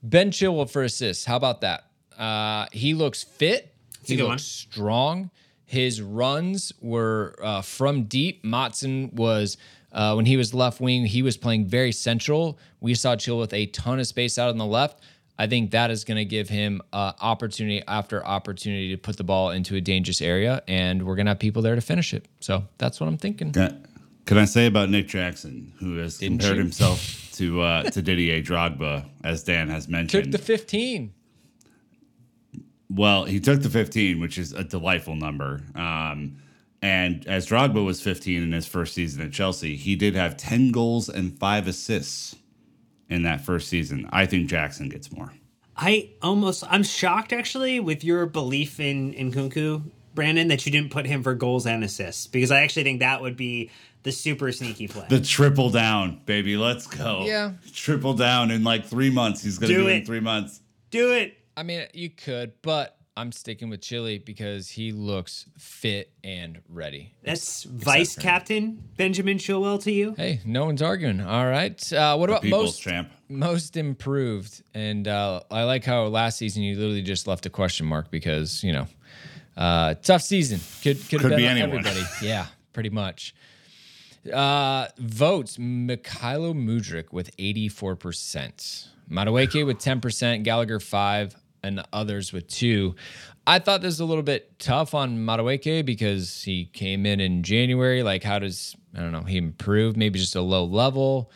[0.04, 1.26] Ben Chilwell for assists.
[1.26, 1.86] How about that?
[2.18, 3.74] Uh, he looks fit.
[4.00, 4.38] That's he looks one.
[4.40, 5.32] strong.
[5.66, 8.44] His runs were uh, from deep.
[8.44, 9.58] Maatsen was
[9.92, 11.06] uh, when he was left wing.
[11.06, 12.58] He was playing very central.
[12.80, 15.02] We saw Chill with a ton of space out on the left.
[15.40, 19.24] I think that is going to give him uh, opportunity after opportunity to put the
[19.24, 22.26] ball into a dangerous area, and we're going to have people there to finish it.
[22.40, 23.52] So that's what I'm thinking.
[23.52, 23.88] Can,
[24.26, 26.64] can I say about Nick Jackson, who has Didn't compared you?
[26.64, 30.24] himself to uh, to Didier Drogba, as Dan has mentioned?
[30.24, 31.14] Took the 15.
[32.90, 35.62] well, he took the 15, which is a delightful number.
[35.76, 36.38] Um,
[36.82, 40.72] and as Drogba was 15 in his first season at Chelsea, he did have 10
[40.72, 42.36] goals and five assists
[43.10, 44.08] in that first season.
[44.12, 45.34] I think Jackson gets more.
[45.76, 49.84] I almost I'm shocked actually with your belief in in Nkunku,
[50.16, 53.22] Brandon, that you didn't put him for goals and assists because I actually think that
[53.22, 53.70] would be
[54.04, 55.06] the super sneaky play.
[55.10, 56.58] The triple down, baby.
[56.58, 57.24] Let's go.
[57.26, 57.54] Yeah.
[57.74, 59.44] Triple down in like three months.
[59.44, 59.96] He's going to Do do, it it.
[59.98, 60.62] in three months.
[60.90, 61.38] Do it.
[61.56, 67.16] I mean, you could, but I'm sticking with Chile because he looks fit and ready.
[67.24, 70.14] That's vice captain Benjamin Chilwell to you.
[70.16, 71.22] Hey, no one's arguing.
[71.22, 71.92] All right.
[71.92, 73.12] Uh, what about most champ.
[73.28, 74.62] most improved?
[74.76, 78.64] And uh, I like how last season you literally just left a question mark because
[78.64, 78.88] you know,
[79.58, 80.60] uh, tough season.
[80.84, 81.80] Could could, have Could been be on anyone.
[81.80, 82.06] everybody.
[82.22, 83.34] yeah, pretty much.
[84.32, 91.36] Uh, votes: Mykhailo Mudryk with 84%, Madueke with 10%, Gallagher five,
[91.68, 92.96] and others with two.
[93.46, 97.44] I thought this was a little bit tough on Madueke because he came in in
[97.44, 98.04] January.
[98.04, 99.22] Like, how does I don't know?
[99.22, 101.32] He improved, maybe just a low level.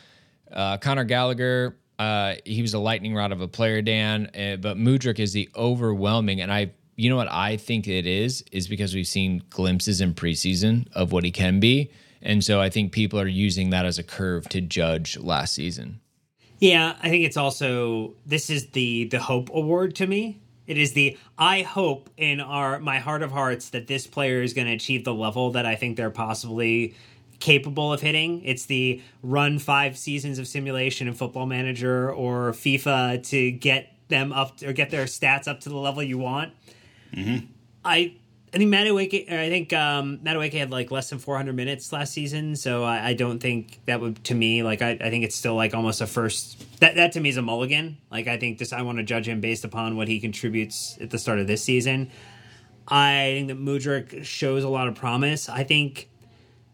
[0.51, 4.75] Uh, Conor Gallagher, uh, he was a lightning rod of a player, Dan, uh, but
[4.75, 6.41] Mudryk is the overwhelming.
[6.41, 10.13] And I, you know what I think it is, is because we've seen glimpses in
[10.13, 11.91] preseason of what he can be.
[12.21, 16.00] And so I think people are using that as a curve to judge last season.
[16.61, 20.39] Yeah, I think it's also this is the the hope award to me.
[20.67, 24.53] It is the I hope in our my heart of hearts that this player is
[24.53, 26.95] going to achieve the level that I think they're possibly
[27.39, 28.45] capable of hitting.
[28.45, 34.31] It's the run 5 seasons of simulation in Football Manager or FIFA to get them
[34.31, 36.53] up or get their stats up to the level you want.
[37.11, 37.47] Mm-hmm.
[37.83, 38.13] I
[38.53, 42.57] I think Madueke, I think um, Madueke had like less than 400 minutes last season,
[42.57, 45.55] so I, I don't think that would to me like I, I think it's still
[45.55, 47.97] like almost a first that that to me is a mulligan.
[48.11, 51.11] Like I think this I want to judge him based upon what he contributes at
[51.11, 52.11] the start of this season.
[52.89, 55.47] I think that Mudryk shows a lot of promise.
[55.47, 56.09] I think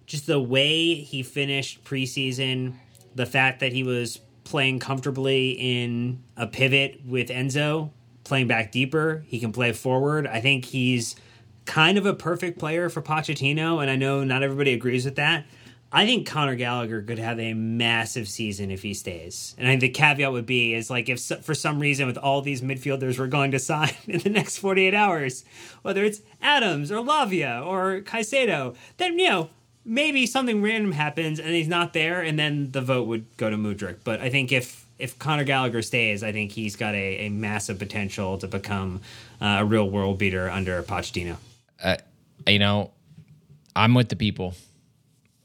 [0.08, 2.74] just the way he finished preseason,
[3.13, 7.92] the fact that he was playing comfortably in a pivot with Enzo,
[8.24, 10.26] playing back deeper, he can play forward.
[10.26, 11.16] I think he's
[11.67, 15.45] kind of a perfect player for Pochettino, and I know not everybody agrees with that.
[15.91, 19.56] I think Conor Gallagher could have a massive season if he stays.
[19.58, 22.17] And I think the caveat would be is like if so- for some reason with
[22.17, 25.45] all these midfielders we're going to sign in the next 48 hours,
[25.84, 29.49] whether it's Adams or Lavia or Caicedo, then you know,
[29.86, 33.56] maybe something random happens and he's not there and then the vote would go to
[33.56, 33.99] Mudryk.
[34.03, 37.80] But I think if if Conor Gallagher stays, I think he's got a, a massive
[37.80, 39.01] potential to become
[39.39, 41.38] uh, a real world beater under Pochettino.
[41.84, 41.98] Uh,
[42.46, 42.92] you know,
[43.76, 44.54] I'm with the people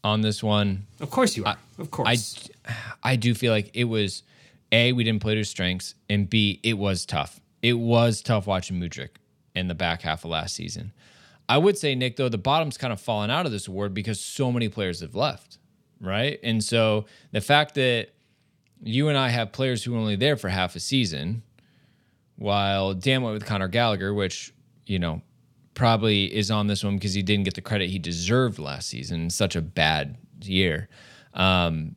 [0.04, 0.86] on this one.
[1.00, 1.56] Of course you are.
[1.78, 2.48] of course.
[2.66, 4.22] I, I do feel like it was
[4.70, 7.40] a we didn't play to strengths, and b it was tough.
[7.60, 9.10] It was tough watching Mudryk
[9.54, 10.92] in the back half of last season.
[11.48, 14.20] I would say Nick though the bottom's kind of fallen out of this award because
[14.20, 15.58] so many players have left,
[16.00, 16.40] right?
[16.42, 18.08] And so the fact that
[18.82, 21.42] you and I have players who were only there for half a season,
[22.36, 24.54] while Dan went with Conor Gallagher, which
[24.86, 25.20] you know
[25.82, 29.28] probably is on this one because he didn't get the credit he deserved last season.
[29.30, 30.88] Such a bad year.
[31.34, 31.96] Um,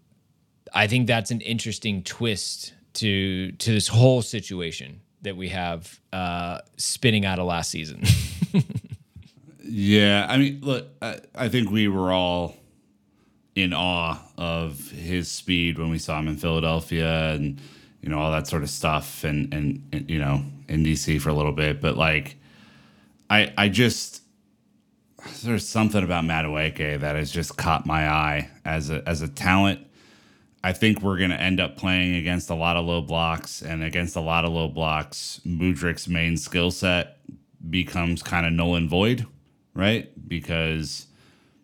[0.74, 6.62] I think that's an interesting twist to to this whole situation that we have uh,
[6.78, 8.02] spinning out of last season.
[9.68, 12.56] Yeah, I mean, look, I, I think we were all
[13.56, 17.60] in awe of his speed when we saw him in Philadelphia and
[18.02, 21.30] you know all that sort of stuff, and and, and you know in DC for
[21.30, 21.82] a little bit.
[21.82, 22.38] But like,
[23.30, 24.22] I I just
[25.44, 29.86] there's something about Madueke that has just caught my eye as a as a talent.
[30.64, 33.84] I think we're going to end up playing against a lot of low blocks, and
[33.84, 37.18] against a lot of low blocks, Mudryk's main skill set
[37.70, 39.28] becomes kind of null and void,
[39.76, 40.12] right?
[40.28, 41.06] Because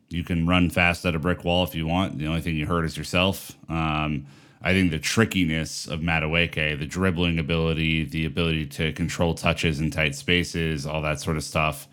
[0.09, 2.19] you can run fast at a brick wall if you want.
[2.19, 3.57] The only thing you hurt is yourself.
[3.69, 4.27] Um,
[4.63, 9.89] I think the trickiness of Madueke, the dribbling ability, the ability to control touches in
[9.89, 11.87] tight spaces, all that sort of stuff,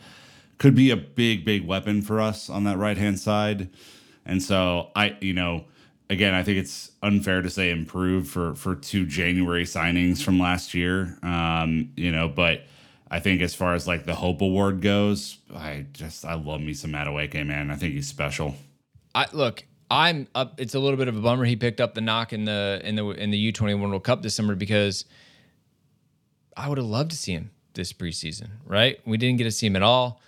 [0.59, 3.71] could be a big, big weapon for us on that right hand side.
[4.27, 5.65] And so I, you know,
[6.11, 10.75] again, I think it's unfair to say improved for for two January signings from last
[10.75, 11.19] year.
[11.23, 12.63] Um, you know, but
[13.11, 16.75] I think as far as like the Hope Award goes, I just I love me
[16.75, 17.71] some Madueke, man.
[17.71, 18.57] I think he's special.
[19.15, 20.61] I look, I'm up.
[20.61, 22.97] It's a little bit of a bummer he picked up the knock in the in
[22.97, 25.05] the in the U21 World Cup this summer because
[26.57, 28.49] I would have loved to see him this preseason.
[28.67, 29.01] Right?
[29.07, 30.21] We didn't get to see him at all.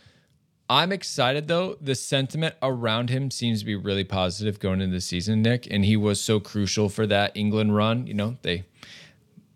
[0.71, 1.77] I'm excited though.
[1.81, 5.85] The sentiment around him seems to be really positive going into the season, Nick, and
[5.85, 8.07] he was so crucial for that England run.
[8.07, 8.65] You know, they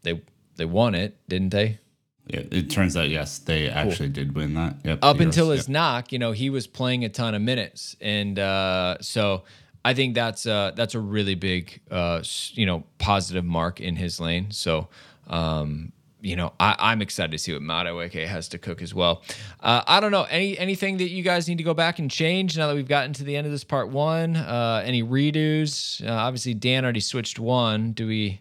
[0.02, 0.22] they
[0.56, 1.78] they won it, didn't they?
[2.26, 4.76] Yeah, it turns out yes, they actually did win that.
[4.82, 4.98] Yep.
[5.02, 8.38] Up until Euros, his knock, you know, he was playing a ton of minutes, and
[8.38, 9.44] uh, so
[9.84, 12.22] I think that's uh, that's a really big, uh,
[12.52, 14.50] you know, positive mark in his lane.
[14.50, 14.88] So,
[15.26, 19.22] um, you know, I, I'm excited to see what Madueke has to cook as well.
[19.60, 22.56] Uh, I don't know any anything that you guys need to go back and change
[22.56, 24.36] now that we've gotten to the end of this part one.
[24.36, 26.04] Uh, any redos?
[26.06, 27.92] Uh, obviously, Dan already switched one.
[27.92, 28.40] Do we?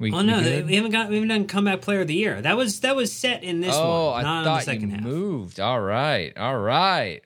[0.00, 2.40] We, Oh no, we haven't got we haven't done comeback player of the year.
[2.40, 4.88] That was that was set in this oh, one, I not in the thought you
[4.88, 5.02] half.
[5.02, 5.60] moved.
[5.60, 7.22] All right, all right.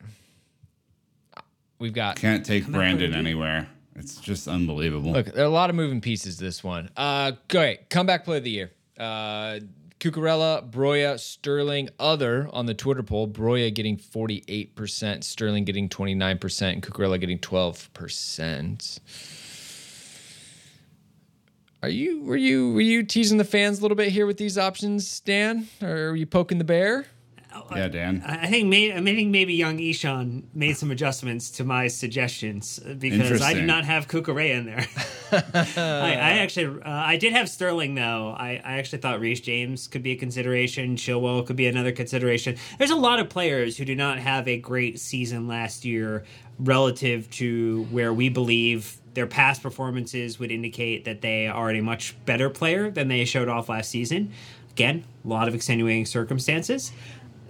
[1.78, 3.14] We've got Can't take Brandon Brandon.
[3.26, 3.68] anywhere.
[3.96, 5.12] It's just unbelievable.
[5.12, 6.90] Look, there are a lot of moving pieces this one.
[6.96, 7.90] Uh great.
[7.90, 8.70] Comeback play of the year.
[8.98, 9.60] Uh
[10.00, 13.26] Cucurella, Broja, Sterling, other on the Twitter poll.
[13.26, 18.98] Broja getting 48%, Sterling getting 29%, and Cucurella getting 12%.
[21.82, 24.56] Are you were you were you teasing the fans a little bit here with these
[24.58, 25.68] options, Dan?
[25.82, 27.06] Or are you poking the bear?
[27.74, 28.22] Yeah, Dan.
[28.26, 32.80] I I think may, I think maybe young Ishan made some adjustments to my suggestions
[32.84, 34.86] uh, because I did not have Kukure in there.
[35.76, 38.34] I, I actually uh, I did have Sterling though.
[38.36, 40.96] I, I actually thought Reece James could be a consideration.
[40.96, 42.56] Chilwell could be another consideration.
[42.78, 46.24] There's a lot of players who do not have a great season last year
[46.58, 52.14] relative to where we believe their past performances would indicate that they are a much
[52.26, 54.32] better player than they showed off last season.
[54.72, 56.90] Again, a lot of extenuating circumstances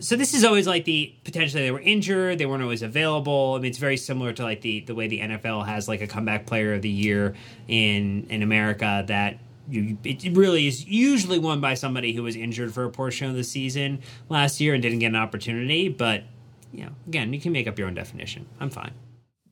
[0.05, 3.55] so this is always like the potentially they were injured, they weren't always available.
[3.57, 6.07] I mean, it's very similar to like the the way the NFL has like a
[6.07, 7.35] comeback player of the year
[7.69, 12.75] in in America that you it really is usually won by somebody who was injured
[12.75, 15.89] for a portion of the season last year and didn't get an opportunity.
[15.89, 16.25] But
[16.71, 18.47] you know, again, you can make up your own definition.
[18.61, 18.93] I'm fine.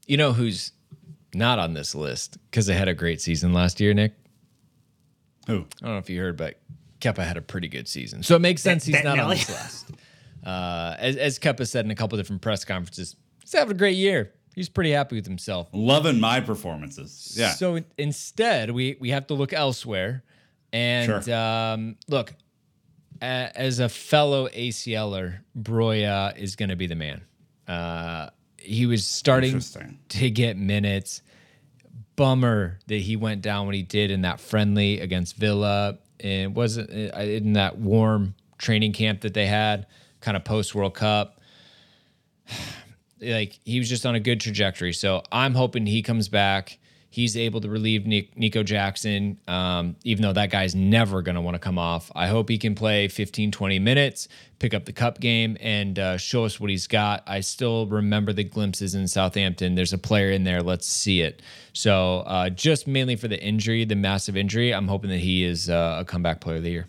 [0.06, 0.72] You know who's
[1.32, 4.12] not on this list because they had a great season last year, Nick?
[5.46, 5.60] Who?
[5.80, 6.60] I don't know if you heard, but
[7.00, 8.22] Kepa had a pretty good season.
[8.22, 9.86] So it makes sense he's not on this list.
[10.44, 13.96] Uh, as, as Kepa said in a couple different press conferences, he's having a great
[13.96, 14.32] year.
[14.54, 15.68] He's pretty happy with himself.
[15.72, 17.34] Loving my performances.
[17.38, 17.52] Yeah.
[17.52, 20.24] So instead, we we have to look elsewhere.
[20.72, 21.34] And Sure.
[21.34, 22.34] um, look,
[23.22, 27.22] a, as a fellow ACLer, Broja is going to be the man.
[27.68, 29.60] Uh, he was starting
[30.08, 31.22] to get minutes.
[32.14, 35.98] Bummer that he went down when he did in that friendly against Villa.
[36.20, 39.86] And wasn't uh, in that warm training camp that they had,
[40.22, 41.40] kind of post World Cup
[43.20, 44.92] like he was just on a good trajectory.
[44.92, 46.78] So I'm hoping he comes back.
[47.10, 51.42] He's able to relieve Nic- Nico Jackson, um, even though that guy's never going to
[51.42, 52.10] want to come off.
[52.14, 56.16] I hope he can play 15, 20 minutes, pick up the cup game, and uh,
[56.16, 57.22] show us what he's got.
[57.26, 59.74] I still remember the glimpses in Southampton.
[59.74, 60.62] There's a player in there.
[60.62, 61.42] Let's see it.
[61.74, 65.68] So uh, just mainly for the injury, the massive injury, I'm hoping that he is
[65.68, 66.88] uh, a comeback player of the year.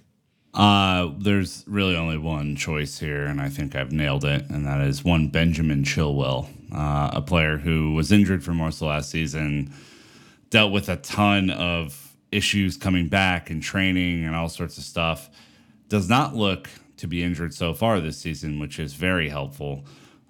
[0.53, 4.81] Uh, there's really only one choice here, and I think I've nailed it, and that
[4.81, 9.73] is one Benjamin Chilwell, uh, a player who was injured for most of last season,
[10.51, 15.29] dealt with a ton of issues coming back and training and all sorts of stuff.
[15.89, 19.85] Does not look to be injured so far this season, which is very helpful.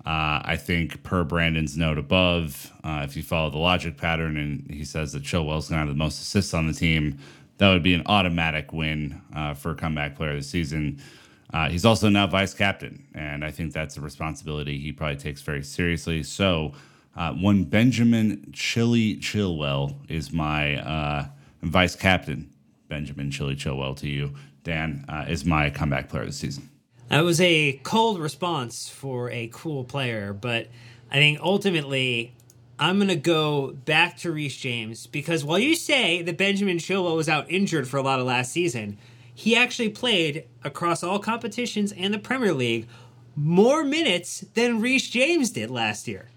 [0.05, 4.69] Uh, I think per Brandon's note above, uh, if you follow the logic pattern, and
[4.69, 7.19] he says that Chilwell's going to have the most assists on the team,
[7.57, 11.01] that would be an automatic win uh, for comeback player of the season.
[11.53, 15.41] Uh, he's also now vice captain, and I think that's a responsibility he probably takes
[15.41, 16.23] very seriously.
[16.23, 16.73] So,
[17.15, 21.25] uh, one Benjamin Chili Chilwell is my uh,
[21.61, 22.49] vice captain.
[22.89, 24.33] Benjamin Chili Chilwell to you,
[24.63, 26.69] Dan, uh, is my comeback player of the season.
[27.09, 30.67] That was a cold response for a cool player, but
[31.11, 32.33] I think ultimately
[32.79, 37.15] I'm going to go back to Reece James because while you say that Benjamin Chilwell
[37.15, 38.97] was out injured for a lot of last season,
[39.33, 42.87] he actually played across all competitions and the Premier League
[43.35, 46.29] more minutes than Reece James did last year.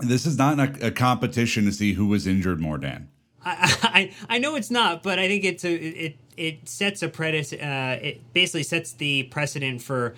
[0.00, 3.08] This is not a, a competition to see who was injured more, Dan.
[3.44, 7.08] I, I I know it's not, but I think it's a it it sets a
[7.08, 10.14] predis uh, it basically sets the precedent for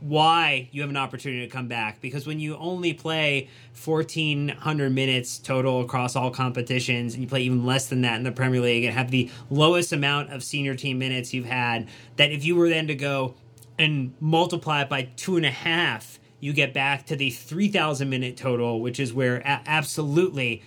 [0.00, 3.48] why you have an opportunity to come back because when you only play
[3.84, 8.32] 1400 minutes total across all competitions and you play even less than that in the
[8.32, 12.44] Premier League and have the lowest amount of senior team minutes you've had that if
[12.44, 13.34] you were then to go
[13.78, 18.36] and multiply it by two and a half you get back to the 3000 minute
[18.36, 20.62] total which is where a- absolutely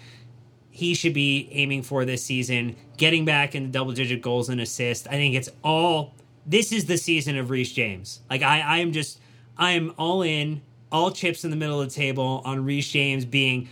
[0.72, 5.06] he should be aiming for this season, getting back into double digit goals and assists.
[5.06, 8.22] I think it's all this is the season of Reece James.
[8.30, 9.20] Like I, I am just
[9.58, 10.62] I am all in
[10.92, 13.70] all chips in the middle of the table on Reece James being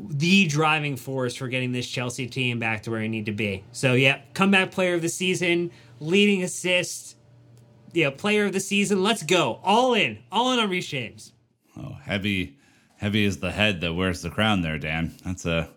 [0.00, 3.64] the driving force for getting this Chelsea team back to where they need to be.
[3.72, 5.70] So yeah, comeback player of the season,
[6.00, 7.16] leading assist,
[7.92, 9.02] yeah, player of the season.
[9.02, 9.60] Let's go.
[9.62, 10.18] All in.
[10.32, 11.32] All in on Reece James.
[11.76, 12.56] Oh, heavy
[13.02, 15.12] heavy is the head that wears the crown there, Dan.
[15.24, 15.68] That's a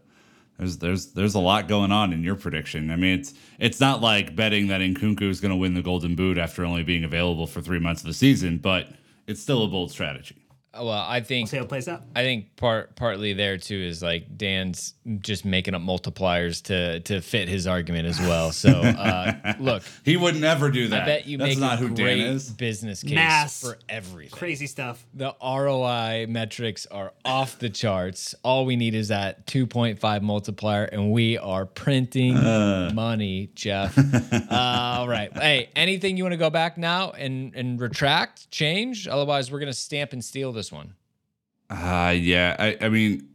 [0.58, 2.90] there's there's there's a lot going on in your prediction.
[2.90, 6.16] I mean, it's it's not like betting that Nkunku is going to win the Golden
[6.16, 8.90] Boot after only being available for three months of the season, but
[9.28, 10.45] it's still a bold strategy.
[10.78, 12.04] Well, I think See how it plays out.
[12.16, 17.22] I think part partly there too is like Dan's just making up multipliers to to
[17.22, 18.52] fit his argument as well.
[18.52, 21.04] So uh, look, He would never do that.
[21.04, 22.50] I bet you That's make not a who great Dan is.
[22.50, 23.62] business case Mass.
[23.62, 24.32] for everything.
[24.38, 25.06] Crazy stuff.
[25.14, 28.36] The ROI metrics are off the charts.
[28.44, 32.92] All we need is that 2.5 multiplier, and we are printing Uh.
[32.94, 33.98] money, Jeff.
[33.98, 34.48] uh,
[35.00, 35.32] all right.
[35.38, 39.08] Hey, anything you want to go back now and and retract, change?
[39.08, 40.94] Otherwise, we're gonna stamp and steal this one.
[41.70, 42.56] Uh yeah.
[42.60, 43.28] I I mean,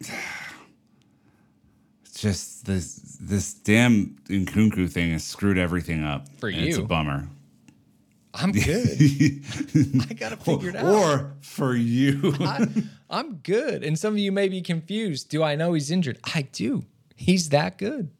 [0.00, 0.10] it's
[2.20, 7.28] just this this damn Nkunku thing has screwed everything up For and It's a bummer.
[8.34, 8.98] I'm good.
[10.10, 10.84] I got to figure it figured out.
[10.84, 12.34] Or for you.
[12.40, 12.66] I,
[13.10, 13.82] I'm good.
[13.82, 15.28] And some of you may be confused.
[15.30, 16.18] Do I know he's injured?
[16.34, 16.84] I do.
[17.16, 18.10] He's that good.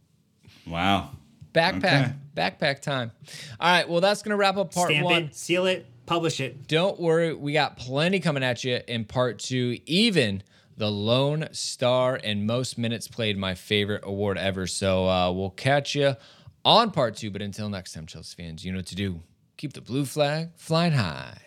[0.66, 1.10] wow.
[1.54, 2.12] Backpack, Okay.
[2.36, 3.12] backpack time.
[3.60, 3.88] All right.
[3.88, 5.22] Well, that's going to wrap up part Stamp one.
[5.24, 6.66] it, seal it, publish it.
[6.66, 7.34] Don't worry.
[7.34, 9.78] We got plenty coming at you in part two.
[9.84, 10.42] Even
[10.76, 14.66] the Lone Star and most minutes played, my favorite award ever.
[14.66, 16.16] So uh, we'll catch you
[16.64, 17.30] on part two.
[17.30, 19.20] But until next time, Chelsea fans, you know what to do.
[19.58, 21.38] Keep the blue flag flying high.